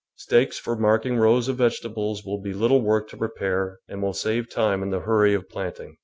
Stakes 0.15 0.57
for 0.57 0.75
marking 0.75 1.17
rows 1.17 1.47
of 1.47 1.57
vege 1.57 1.79
tables 1.83 2.25
will 2.25 2.41
be 2.41 2.53
little 2.55 2.81
work 2.81 3.07
to 3.09 3.17
prepare 3.17 3.81
and 3.87 4.01
will 4.01 4.13
save 4.13 4.49
time 4.49 4.81
in 4.81 4.89
the 4.89 5.01
hurry 5.01 5.35
of 5.35 5.47
planting. 5.47 5.97